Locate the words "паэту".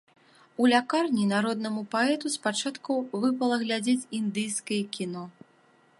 1.93-2.33